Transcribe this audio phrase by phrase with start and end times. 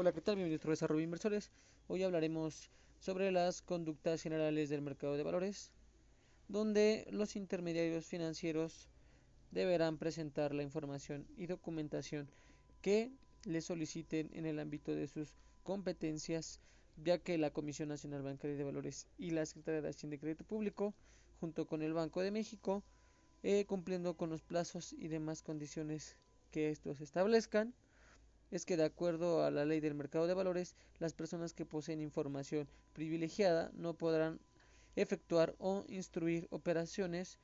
[0.00, 0.36] Hola, ¿qué tal?
[0.36, 1.50] Bienvenidos a Desarrollo Inversores.
[1.88, 5.72] Hoy hablaremos sobre las conductas generales del mercado de valores,
[6.46, 8.86] donde los intermediarios financieros
[9.50, 12.30] deberán presentar la información y documentación
[12.80, 13.10] que
[13.44, 15.34] les soliciten en el ámbito de sus
[15.64, 16.60] competencias,
[17.02, 20.44] ya que la Comisión Nacional Bancaria de Valores y la Secretaría de Hacienda y Crédito
[20.44, 20.94] Público,
[21.40, 22.84] junto con el Banco de México,
[23.42, 26.16] eh, cumpliendo con los plazos y demás condiciones
[26.52, 27.74] que estos establezcan,
[28.50, 32.00] es que de acuerdo a la ley del mercado de valores, las personas que poseen
[32.00, 34.40] información privilegiada no podrán
[34.96, 37.38] efectuar o instruir operaciones,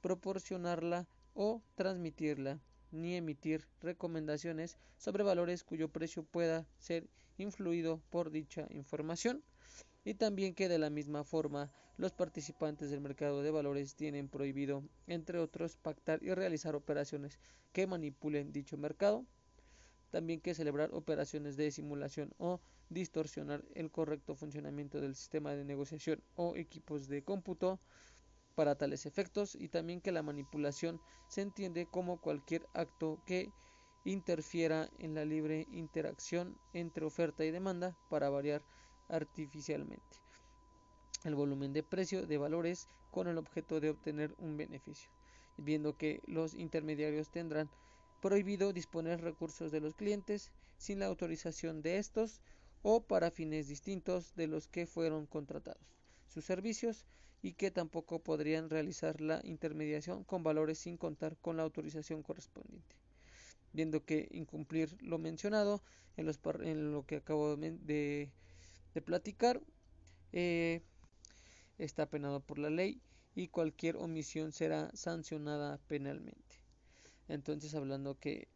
[0.00, 2.60] proporcionarla o transmitirla,
[2.92, 9.42] ni emitir recomendaciones sobre valores cuyo precio pueda ser influido por dicha información.
[10.04, 14.84] Y también que de la misma forma los participantes del mercado de valores tienen prohibido,
[15.06, 17.38] entre otros, pactar y realizar operaciones
[17.72, 19.24] que manipulen dicho mercado
[20.14, 26.22] también que celebrar operaciones de simulación o distorsionar el correcto funcionamiento del sistema de negociación
[26.36, 27.80] o equipos de cómputo
[28.54, 33.50] para tales efectos y también que la manipulación se entiende como cualquier acto que
[34.04, 38.62] interfiera en la libre interacción entre oferta y demanda para variar
[39.08, 40.22] artificialmente.
[41.24, 45.10] El volumen de precio de valores con el objeto de obtener un beneficio,
[45.56, 47.68] viendo que los intermediarios tendrán
[48.24, 52.40] prohibido disponer recursos de los clientes sin la autorización de estos
[52.80, 55.86] o para fines distintos de los que fueron contratados
[56.26, 57.04] sus servicios
[57.42, 62.96] y que tampoco podrían realizar la intermediación con valores sin contar con la autorización correspondiente.
[63.74, 65.82] Viendo que incumplir lo mencionado
[66.16, 68.30] en, lo que acabo de,
[68.94, 69.60] de platicar
[70.32, 70.80] eh,
[71.76, 73.02] está penado por la ley
[73.34, 76.63] y cualquier omisión será sancionada penalmente.
[77.28, 78.48] Entonces, hablando que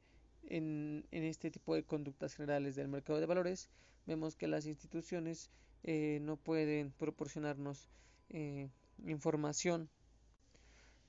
[0.45, 3.69] en, este tipo de conductas generales del mercado de valores,
[4.07, 5.51] vemos que las instituciones
[5.85, 7.89] eh, no pueden proporcionarnos
[8.31, 8.71] eh,
[9.07, 9.89] información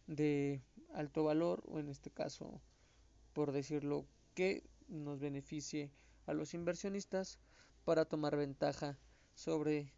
[0.07, 0.61] de
[0.93, 2.61] alto valor o en este caso,
[3.33, 4.05] por decirlo,
[4.35, 5.91] que nos beneficie
[6.25, 7.39] a los inversionistas
[7.85, 8.97] para tomar ventaja
[9.33, 9.93] sobre,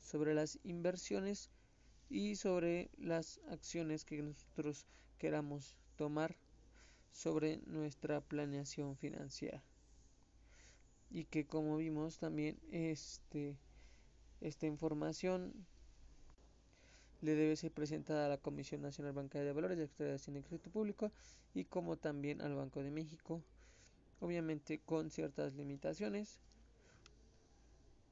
[0.00, 1.50] sobre las inversiones
[2.08, 4.86] y sobre las acciones que nosotros
[5.18, 6.36] queramos tomar
[7.12, 9.62] sobre nuestra planeación financiera
[11.10, 13.56] y que como vimos también este
[14.40, 15.52] esta información
[17.20, 21.12] le debe ser presentada a la Comisión Nacional Bancaria de Valores, Secretaría de Crédito Público
[21.54, 23.40] y como también al Banco de México,
[24.18, 26.40] obviamente con ciertas limitaciones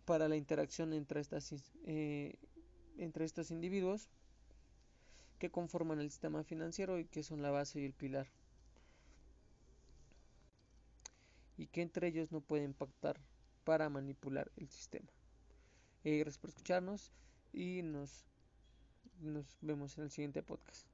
[0.04, 1.52] para la interacción entre estas
[1.86, 2.36] eh,
[2.98, 4.08] entre estos individuos
[5.40, 8.28] que conforman el sistema financiero y que son la base y el pilar.
[11.60, 13.20] Y que entre ellos no pueden pactar
[13.64, 15.12] para manipular el sistema.
[16.04, 17.12] Eh, gracias por escucharnos
[17.52, 18.24] y nos,
[19.20, 20.89] nos vemos en el siguiente podcast.